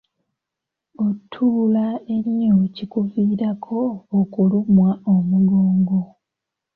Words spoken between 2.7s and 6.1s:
kikuviirako okulumwa omugongo.